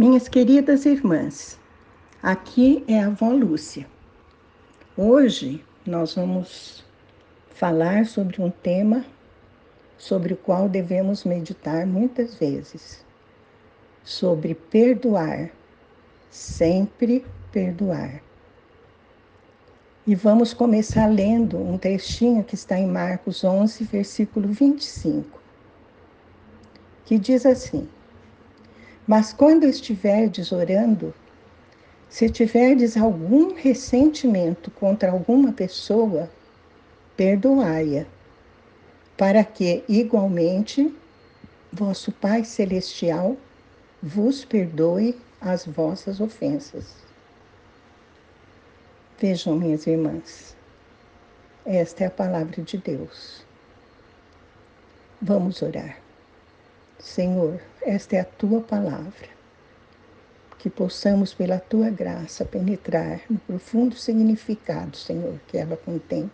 Minhas 0.00 0.28
queridas 0.28 0.86
irmãs, 0.86 1.58
aqui 2.22 2.82
é 2.88 3.02
a 3.02 3.08
avó 3.08 3.28
Lúcia. 3.32 3.86
Hoje 4.96 5.62
nós 5.84 6.14
vamos 6.14 6.82
falar 7.50 8.06
sobre 8.06 8.40
um 8.40 8.48
tema 8.48 9.04
sobre 9.98 10.32
o 10.32 10.38
qual 10.38 10.70
devemos 10.70 11.24
meditar 11.24 11.86
muitas 11.86 12.34
vezes, 12.34 13.04
sobre 14.02 14.54
perdoar, 14.54 15.50
sempre 16.30 17.22
perdoar. 17.52 18.22
E 20.06 20.14
vamos 20.14 20.54
começar 20.54 21.08
lendo 21.08 21.58
um 21.58 21.76
trechinho 21.76 22.42
que 22.42 22.54
está 22.54 22.78
em 22.78 22.86
Marcos 22.86 23.44
11, 23.44 23.84
versículo 23.84 24.48
25, 24.48 25.38
que 27.04 27.18
diz 27.18 27.44
assim: 27.44 27.86
Mas 29.10 29.32
quando 29.32 29.64
estiverdes 29.64 30.52
orando, 30.52 31.12
se 32.08 32.30
tiverdes 32.30 32.96
algum 32.96 33.54
ressentimento 33.54 34.70
contra 34.70 35.10
alguma 35.10 35.52
pessoa, 35.52 36.30
perdoai-a, 37.16 38.06
para 39.16 39.42
que, 39.42 39.82
igualmente, 39.88 40.94
vosso 41.72 42.12
Pai 42.12 42.44
Celestial 42.44 43.36
vos 44.00 44.44
perdoe 44.44 45.20
as 45.40 45.66
vossas 45.66 46.20
ofensas. 46.20 46.94
Vejam, 49.18 49.56
minhas 49.56 49.88
irmãs, 49.88 50.56
esta 51.66 52.04
é 52.04 52.06
a 52.06 52.10
palavra 52.12 52.62
de 52.62 52.78
Deus. 52.78 53.44
Vamos 55.20 55.62
orar. 55.62 55.98
Senhor, 57.00 57.60
esta 57.82 58.16
é 58.16 58.20
a 58.20 58.24
tua 58.24 58.60
palavra. 58.60 59.28
Que 60.58 60.68
possamos, 60.68 61.32
pela 61.32 61.58
tua 61.58 61.88
graça, 61.88 62.44
penetrar 62.44 63.22
no 63.30 63.38
profundo 63.38 63.94
significado, 63.94 64.96
Senhor, 64.96 65.40
que 65.48 65.56
ela 65.56 65.76
contém, 65.76 66.30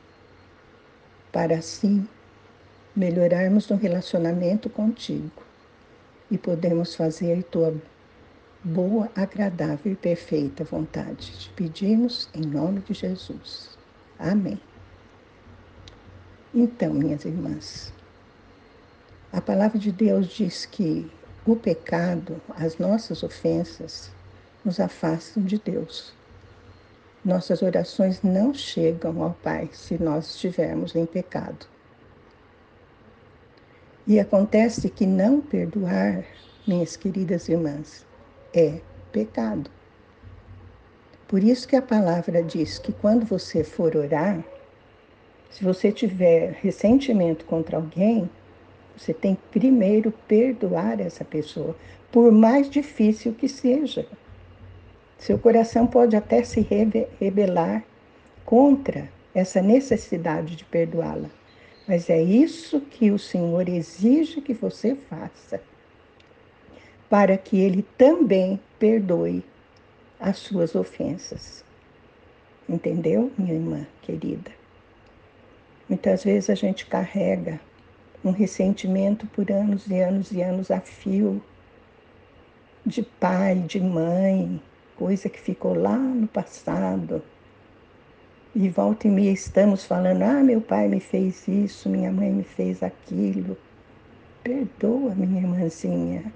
para 1.31 1.57
assim 1.57 2.09
melhorarmos 2.95 3.69
no 3.69 3.77
relacionamento 3.77 4.69
contigo 4.69 5.45
e 6.31 6.37
podemos 6.37 6.95
fazer 6.95 7.45
tua 7.45 7.75
boa, 8.65 9.09
agradável 9.15 9.93
e 9.93 9.97
perfeita 9.97 10.65
vontade. 10.65 11.39
Te 11.39 11.51
pedimos 11.51 12.29
em 12.35 12.41
nome 12.41 12.81
de 12.81 12.95
Jesus. 12.95 13.79
Amém. 14.19 14.61
Então, 16.53 16.95
minhas 16.95 17.25
irmãs, 17.25 17.93
a 19.33 19.41
palavra 19.41 19.79
de 19.79 19.93
Deus 19.93 20.29
diz 20.29 20.65
que 20.67 21.09
o 21.47 21.57
pecado, 21.57 22.41
as 22.57 22.79
nossas 22.79 23.23
ofensas, 23.23 24.11
nos 24.65 24.81
afastam 24.81 25.45
de 25.45 25.59
Deus. 25.59 26.13
Nossas 27.25 27.63
orações 27.63 28.23
não 28.23 28.53
chegam 28.53 29.23
ao 29.23 29.35
Pai 29.43 29.69
se 29.73 30.01
nós 30.03 30.35
estivermos 30.35 30.95
em 30.95 31.07
pecado. 31.07 31.67
E 34.07 34.21
acontece 34.21 34.89
que 34.89 35.07
não 35.07 35.41
perdoar, 35.41 36.25
minhas 36.67 36.97
queridas 36.97 37.49
irmãs, 37.49 38.07
é 38.55 38.81
pecado. 39.11 39.71
Por 41.27 41.43
isso 41.43 41.67
que 41.67 41.75
a 41.75 41.83
palavra 41.83 42.43
diz 42.43 42.79
que 42.79 42.93
quando 42.93 43.27
você 43.27 43.65
for 43.65 43.97
orar, 43.97 44.45
se 45.51 45.65
você 45.65 45.91
tiver 45.91 46.53
ressentimento 46.61 47.45
contra 47.45 47.77
alguém, 47.77 48.31
você 48.97 49.13
tem 49.13 49.37
primeiro 49.51 50.13
perdoar 50.27 51.01
essa 51.01 51.25
pessoa, 51.25 51.77
por 52.11 52.33
mais 52.33 52.71
difícil 52.71 53.35
que 53.35 53.49
seja. 53.49 54.07
Seu 55.19 55.39
coração 55.39 55.87
pode 55.87 56.17
até 56.17 56.43
se 56.43 56.61
rebelar 57.21 57.85
contra 58.45 59.09
essa 59.35 59.61
necessidade 59.61 60.57
de 60.57 60.65
perdoá-la, 60.65 61.29
mas 61.87 62.09
é 62.09 62.23
isso 62.23 62.81
que 62.81 63.11
o 63.11 63.19
Senhor 63.19 63.69
exige 63.69 64.41
que 64.41 64.55
você 64.55 64.95
faça 64.95 65.61
para 67.09 67.37
que 67.37 67.61
ele 67.61 67.87
também 67.97 68.59
perdoe 68.79 69.45
as 70.19 70.39
suas 70.39 70.75
ofensas. 70.75 71.65
Entendeu, 72.69 73.31
minha 73.39 73.55
irmã 73.55 73.87
querida? 74.03 74.51
Muitas 75.89 76.25
vezes 76.25 76.51
a 76.51 76.55
gente 76.55 76.87
carrega 76.87 77.61
um 78.27 78.33
ressentimento 78.33 79.27
por 79.29 79.51
anos 79.51 79.87
e 79.87 80.01
anos 80.01 80.33
e 80.33 80.43
anos 80.43 80.71
a 80.71 80.81
fio 80.81 81.41
de 82.85 83.03
pai, 83.03 83.57
de 83.61 83.81
mãe, 83.81 84.61
coisa 84.97 85.29
que 85.29 85.41
ficou 85.41 85.75
lá 85.75 85.97
no 85.97 86.27
passado. 86.27 87.23
E 88.55 88.69
volta 88.69 89.07
e 89.07 89.11
meia 89.11 89.31
estamos 89.31 89.85
falando: 89.85 90.23
ah, 90.23 90.43
meu 90.43 90.61
pai 90.61 90.89
me 90.89 90.99
fez 90.99 91.47
isso, 91.47 91.89
minha 91.89 92.11
mãe 92.11 92.31
me 92.31 92.43
fez 92.43 92.83
aquilo. 92.83 93.57
Perdoa, 94.43 95.15
minha 95.15 95.41
irmãzinha. 95.41 96.33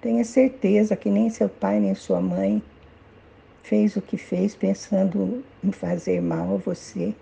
Tenha 0.00 0.24
certeza 0.24 0.96
que 0.96 1.10
nem 1.10 1.30
seu 1.30 1.48
pai 1.48 1.80
nem 1.80 1.94
sua 1.94 2.20
mãe 2.20 2.62
fez 3.62 3.96
o 3.96 4.02
que 4.02 4.16
fez 4.16 4.54
pensando 4.54 5.44
em 5.62 5.72
fazer 5.72 6.20
mal 6.20 6.54
a 6.54 6.58
você. 6.58 7.14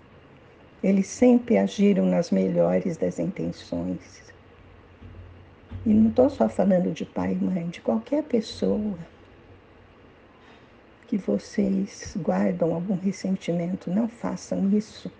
Eles 0.83 1.07
sempre 1.07 1.57
agiram 1.57 2.05
nas 2.05 2.31
melhores 2.31 2.97
das 2.97 3.19
intenções. 3.19 4.21
E 5.85 5.89
não 5.93 6.09
estou 6.09 6.29
só 6.29 6.49
falando 6.49 6.91
de 6.91 7.05
pai 7.05 7.33
e 7.33 7.43
mãe, 7.43 7.69
de 7.69 7.81
qualquer 7.81 8.23
pessoa 8.23 8.97
que 11.07 11.17
vocês 11.17 12.15
guardam 12.17 12.73
algum 12.73 12.95
ressentimento, 12.95 13.91
não 13.91 14.07
façam 14.07 14.69
isso, 14.69 15.11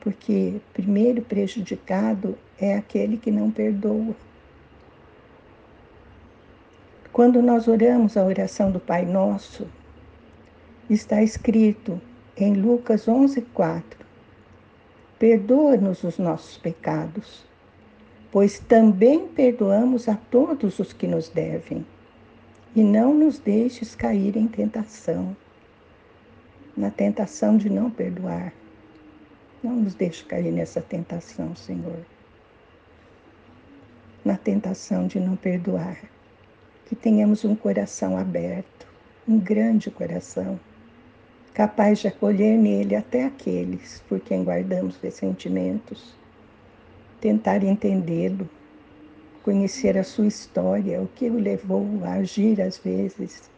porque 0.00 0.60
primeiro 0.72 1.22
prejudicado 1.22 2.36
é 2.58 2.74
aquele 2.74 3.16
que 3.16 3.30
não 3.30 3.50
perdoa. 3.50 4.14
Quando 7.12 7.40
nós 7.40 7.68
oramos 7.68 8.16
a 8.16 8.24
oração 8.24 8.72
do 8.72 8.80
Pai 8.80 9.04
Nosso, 9.04 9.68
está 10.90 11.22
escrito 11.22 12.00
em 12.36 12.54
Lucas 12.54 13.06
11:4: 13.06 14.03
Perdoa-nos 15.24 16.04
os 16.04 16.18
nossos 16.18 16.58
pecados, 16.58 17.46
pois 18.30 18.58
também 18.58 19.26
perdoamos 19.26 20.06
a 20.06 20.16
todos 20.16 20.78
os 20.78 20.92
que 20.92 21.06
nos 21.06 21.30
devem, 21.30 21.86
e 22.76 22.82
não 22.82 23.14
nos 23.14 23.38
deixes 23.38 23.94
cair 23.94 24.36
em 24.36 24.46
tentação, 24.46 25.34
na 26.76 26.90
tentação 26.90 27.56
de 27.56 27.70
não 27.70 27.90
perdoar. 27.90 28.52
Não 29.62 29.76
nos 29.76 29.94
deixe 29.94 30.22
cair 30.24 30.52
nessa 30.52 30.82
tentação, 30.82 31.56
Senhor. 31.56 32.04
Na 34.22 34.36
tentação 34.36 35.06
de 35.06 35.18
não 35.18 35.36
perdoar 35.36 35.96
que 36.84 36.94
tenhamos 36.94 37.46
um 37.46 37.56
coração 37.56 38.18
aberto, 38.18 38.86
um 39.26 39.38
grande 39.38 39.90
coração, 39.90 40.60
capaz 41.54 42.00
de 42.00 42.08
acolher 42.08 42.58
nele 42.58 42.96
até 42.96 43.24
aqueles 43.24 44.02
por 44.08 44.20
quem 44.20 44.42
guardamos 44.42 44.96
ressentimentos, 44.96 46.14
tentar 47.20 47.62
entendê-lo, 47.62 48.48
conhecer 49.42 49.96
a 49.96 50.02
sua 50.02 50.26
história, 50.26 51.00
o 51.00 51.06
que 51.06 51.30
o 51.30 51.38
levou 51.38 51.86
a 52.04 52.14
agir 52.14 52.60
às 52.60 52.76
vezes 52.78 53.48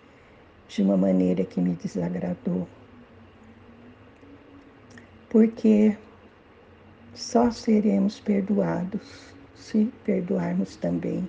de 0.68 0.82
uma 0.82 0.96
maneira 0.96 1.44
que 1.44 1.60
me 1.60 1.74
desagradou. 1.74 2.68
Porque 5.30 5.96
só 7.14 7.50
seremos 7.50 8.20
perdoados 8.20 9.34
se 9.54 9.90
perdoarmos 10.04 10.76
também 10.76 11.26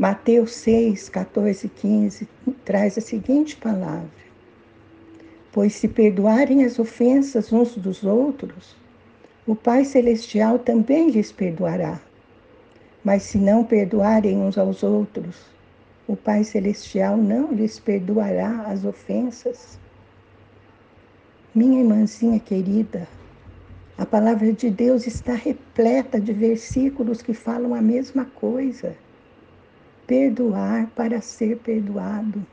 Mateus 0.00 0.54
6, 0.54 1.10
14 1.10 1.66
e 1.66 1.68
15 1.68 2.28
traz 2.64 2.96
a 2.96 3.02
seguinte 3.02 3.54
palavra: 3.54 4.08
Pois 5.52 5.74
se 5.74 5.88
perdoarem 5.88 6.64
as 6.64 6.78
ofensas 6.78 7.52
uns 7.52 7.76
dos 7.76 8.04
outros, 8.04 8.76
o 9.46 9.56
Pai 9.56 9.84
Celestial 9.84 10.58
também 10.58 11.10
lhes 11.10 11.32
perdoará. 11.32 12.00
Mas 13.02 13.24
se 13.24 13.38
não 13.38 13.64
perdoarem 13.64 14.38
uns 14.38 14.56
aos 14.56 14.82
outros, 14.82 15.36
o 16.06 16.14
Pai 16.14 16.44
Celestial 16.44 17.16
não 17.16 17.52
lhes 17.52 17.80
perdoará 17.80 18.66
as 18.66 18.84
ofensas. 18.84 19.78
Minha 21.54 21.80
irmãzinha 21.80 22.38
querida, 22.38 23.08
a 23.98 24.06
palavra 24.06 24.52
de 24.52 24.70
Deus 24.70 25.06
está 25.06 25.34
repleta 25.34 26.20
de 26.20 26.32
versículos 26.32 27.22
que 27.22 27.34
falam 27.34 27.74
a 27.74 27.82
mesma 27.82 28.24
coisa 28.24 28.96
perdoar 30.06 30.88
para 30.96 31.20
ser 31.20 31.58
perdoado. 31.58 32.44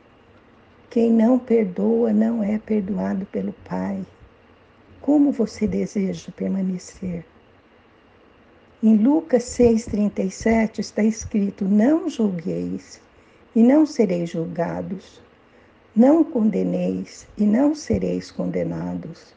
Quem 0.90 1.12
não 1.12 1.38
perdoa 1.38 2.14
não 2.14 2.42
é 2.42 2.58
perdoado 2.58 3.26
pelo 3.26 3.52
Pai. 3.68 4.02
Como 5.02 5.30
você 5.30 5.66
deseja 5.66 6.32
permanecer? 6.32 7.26
Em 8.82 8.96
Lucas 8.96 9.42
6,37 9.58 10.78
está 10.78 11.02
escrito: 11.02 11.66
Não 11.66 12.08
julgueis, 12.08 13.02
e 13.54 13.62
não 13.62 13.84
sereis 13.84 14.30
julgados. 14.30 15.20
Não 15.94 16.24
condeneis 16.24 17.26
e 17.36 17.44
não 17.44 17.74
sereis 17.74 18.30
condenados. 18.30 19.34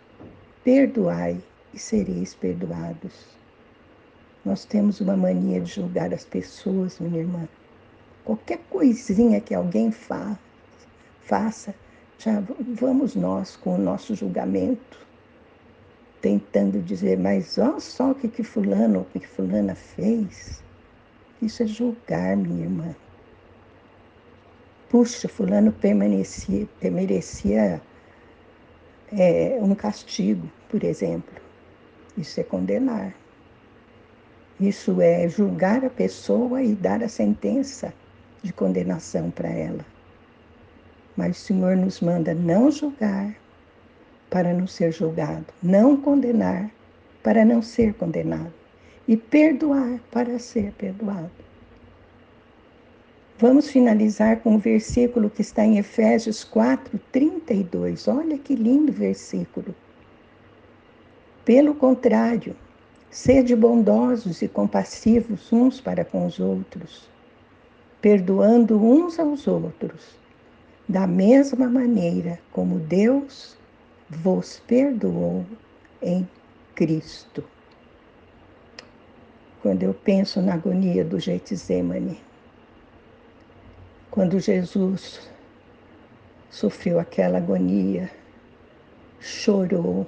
Perdoai 0.64 1.38
e 1.74 1.80
sereis 1.80 2.34
perdoados. 2.34 3.26
Nós 4.46 4.64
temos 4.64 5.02
uma 5.02 5.18
mania 5.18 5.60
de 5.60 5.70
julgar 5.70 6.14
as 6.14 6.24
pessoas, 6.24 6.98
minha 6.98 7.20
irmã. 7.20 7.46
Qualquer 8.24 8.60
coisinha 8.70 9.42
que 9.42 9.54
alguém 9.54 9.92
fa 9.92 10.40
faça, 11.22 11.74
já 12.18 12.44
vamos 12.80 13.16
nós 13.16 13.56
com 13.56 13.76
o 13.76 13.78
nosso 13.78 14.16
julgamento, 14.16 15.00
tentando 16.22 16.82
dizer, 16.82 17.18
mas 17.18 17.58
olha 17.58 17.80
só 17.80 18.12
o 18.12 18.16
que, 18.16 18.28
que 18.28 18.44
fulano 18.44 19.00
ou 19.00 19.02
o 19.02 19.20
que 19.20 19.28
fulana 19.28 19.74
fez. 19.76 20.64
Isso 21.42 21.64
é 21.64 21.66
julgar, 21.66 22.38
minha 22.38 22.64
irmã. 22.64 22.96
Puxa, 24.90 25.28
fulano 25.28 25.72
permanecia, 25.72 26.68
merecia 26.84 27.82
é, 29.12 29.58
um 29.60 29.74
castigo, 29.74 30.52
por 30.70 30.84
exemplo. 30.84 31.42
Isso 32.18 32.40
é 32.40 32.44
condenar. 32.44 33.16
Isso 34.60 35.02
é 35.02 35.28
julgar 35.28 35.84
a 35.84 35.90
pessoa 35.90 36.62
e 36.62 36.76
dar 36.76 37.02
a 37.02 37.10
sentença 37.10 37.92
de 38.44 38.54
condenação 38.54 39.32
para 39.32 39.50
ela. 39.50 39.84
Mas 41.22 41.38
o 41.38 41.42
Senhor 41.42 41.78
nos 41.78 42.02
manda 42.02 42.34
não 42.34 42.72
julgar 42.72 43.36
para 44.28 44.56
não 44.56 44.66
ser 44.66 44.92
julgado, 44.92 45.46
não 45.62 45.96
condenar 45.96 46.72
para 47.22 47.46
não 47.46 47.62
ser 47.62 47.94
condenado 47.94 48.52
e 49.08 49.16
perdoar 49.16 50.00
para 50.10 50.40
ser 50.40 50.72
perdoado. 50.72 51.30
Vamos 53.38 53.70
finalizar 53.70 54.40
com 54.40 54.56
o 54.56 54.58
versículo 54.58 55.30
que 55.30 55.44
está 55.44 55.64
em 55.64 55.78
Efésios 55.78 56.44
4, 56.44 57.00
32. 57.12 58.08
Olha 58.08 58.40
que 58.40 58.56
lindo 58.56 58.92
versículo. 58.92 59.76
Pelo 61.46 61.76
contrário, 61.76 62.56
sede 63.12 63.56
bondosos 63.56 64.42
e 64.42 64.48
compassivos 64.48 65.54
uns 65.54 65.80
para 65.80 66.04
com 66.04 66.26
os 66.26 66.40
outros, 66.40 67.08
perdoando 68.02 68.84
uns 68.84 69.20
aos 69.20 69.48
outros, 69.48 70.20
da 70.92 71.08
mesma 71.08 71.70
maneira 71.70 72.38
como 72.52 72.78
Deus 72.78 73.58
vos 74.10 74.62
perdoou 74.68 75.46
em 76.02 76.28
Cristo. 76.76 77.46
Quando 79.62 79.84
eu 79.84 79.94
penso 79.94 80.42
na 80.42 80.56
agonia 80.56 81.06
do 81.06 81.18
Getsemane, 81.18 82.20
quando 84.10 84.38
Jesus 84.38 85.30
sofreu 86.50 87.00
aquela 87.00 87.38
agonia, 87.38 88.12
chorou, 89.22 90.06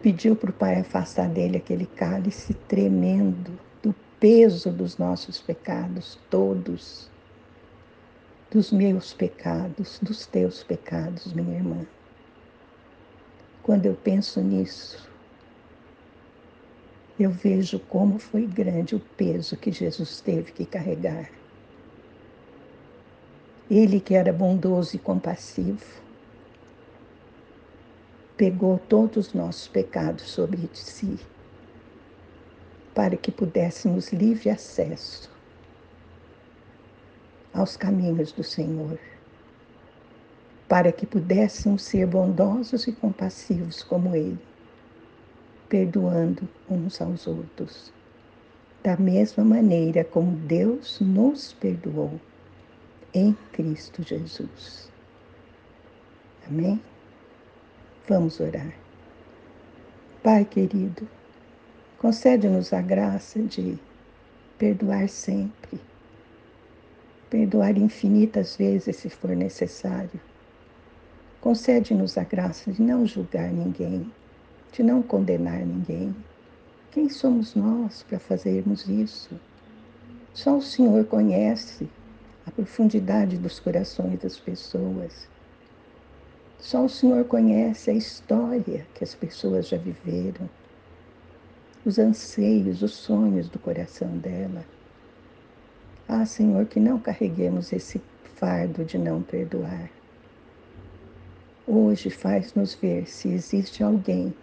pediu 0.00 0.36
para 0.36 0.50
o 0.50 0.52
Pai 0.52 0.78
afastar 0.78 1.28
dele 1.28 1.56
aquele 1.56 1.86
cálice 1.86 2.54
tremendo 2.54 3.58
do 3.82 3.92
peso 4.20 4.70
dos 4.70 4.96
nossos 4.96 5.40
pecados, 5.40 6.20
todos, 6.30 7.10
dos 8.52 8.70
meus 8.70 9.14
pecados, 9.14 9.98
dos 10.02 10.26
teus 10.26 10.62
pecados, 10.62 11.32
minha 11.32 11.56
irmã. 11.56 11.86
Quando 13.62 13.86
eu 13.86 13.94
penso 13.94 14.42
nisso, 14.42 15.08
eu 17.18 17.30
vejo 17.30 17.78
como 17.78 18.18
foi 18.18 18.46
grande 18.46 18.94
o 18.94 19.00
peso 19.00 19.56
que 19.56 19.72
Jesus 19.72 20.20
teve 20.20 20.52
que 20.52 20.66
carregar. 20.66 21.30
Ele 23.70 23.98
que 23.98 24.14
era 24.14 24.34
bondoso 24.34 24.96
e 24.96 24.98
compassivo, 24.98 26.02
pegou 28.36 28.78
todos 28.78 29.28
os 29.28 29.32
nossos 29.32 29.66
pecados 29.66 30.24
sobre 30.24 30.68
si, 30.74 31.18
para 32.94 33.16
que 33.16 33.32
pudéssemos 33.32 34.12
livre 34.12 34.50
acesso 34.50 35.31
aos 37.52 37.76
caminhos 37.76 38.32
do 38.32 38.42
Senhor, 38.42 38.98
para 40.68 40.90
que 40.90 41.06
pudéssemos 41.06 41.82
ser 41.82 42.06
bondosos 42.06 42.86
e 42.86 42.92
compassivos 42.92 43.82
como 43.82 44.14
Ele, 44.16 44.38
perdoando 45.68 46.48
uns 46.68 47.00
aos 47.00 47.26
outros, 47.26 47.92
da 48.82 48.96
mesma 48.96 49.44
maneira 49.44 50.04
como 50.04 50.32
Deus 50.32 51.00
nos 51.00 51.52
perdoou 51.52 52.20
em 53.14 53.32
Cristo 53.52 54.02
Jesus. 54.02 54.90
Amém? 56.48 56.80
Vamos 58.08 58.40
orar. 58.40 58.72
Pai 60.22 60.44
querido, 60.44 61.08
concede-nos 61.98 62.72
a 62.72 62.80
graça 62.80 63.40
de 63.40 63.78
perdoar 64.58 65.08
sempre, 65.08 65.80
perdoar 67.32 67.78
infinitas 67.78 68.56
vezes 68.56 68.96
se 68.96 69.08
for 69.08 69.34
necessário. 69.34 70.20
Concede-nos 71.40 72.18
a 72.18 72.24
graça 72.24 72.70
de 72.70 72.82
não 72.82 73.06
julgar 73.06 73.50
ninguém, 73.50 74.12
de 74.70 74.82
não 74.82 75.00
condenar 75.00 75.64
ninguém. 75.64 76.14
Quem 76.90 77.08
somos 77.08 77.54
nós 77.54 78.02
para 78.02 78.18
fazermos 78.18 78.86
isso? 78.86 79.40
Só 80.34 80.58
o 80.58 80.60
Senhor 80.60 81.06
conhece 81.06 81.88
a 82.46 82.50
profundidade 82.50 83.38
dos 83.38 83.58
corações 83.58 84.20
das 84.20 84.38
pessoas. 84.38 85.26
Só 86.58 86.84
o 86.84 86.88
Senhor 86.90 87.24
conhece 87.24 87.90
a 87.90 87.94
história 87.94 88.86
que 88.94 89.02
as 89.02 89.14
pessoas 89.14 89.68
já 89.68 89.78
viveram, 89.78 90.50
os 91.82 91.98
anseios, 91.98 92.82
os 92.82 92.92
sonhos 92.92 93.48
do 93.48 93.58
coração 93.58 94.18
dela. 94.18 94.66
Ah, 96.08 96.26
Senhor, 96.26 96.66
que 96.66 96.80
não 96.80 96.98
carreguemos 96.98 97.72
esse 97.72 98.00
fardo 98.36 98.84
de 98.84 98.98
não 98.98 99.22
perdoar. 99.22 99.90
Hoje 101.66 102.10
faz-nos 102.10 102.74
ver 102.74 103.06
se 103.06 103.28
existe 103.28 103.82
alguém 103.82 104.34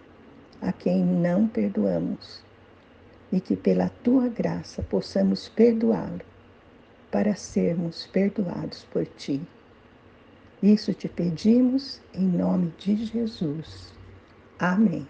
a 0.60 0.72
quem 0.72 1.04
não 1.04 1.46
perdoamos 1.46 2.42
e 3.30 3.40
que 3.40 3.54
pela 3.56 3.90
tua 4.02 4.28
graça 4.28 4.82
possamos 4.82 5.48
perdoá-lo 5.48 6.20
para 7.10 7.34
sermos 7.34 8.06
perdoados 8.06 8.84
por 8.84 9.04
ti. 9.06 9.40
Isso 10.62 10.92
te 10.94 11.08
pedimos 11.08 12.00
em 12.14 12.26
nome 12.26 12.72
de 12.78 13.04
Jesus. 13.06 13.92
Amém. 14.58 15.06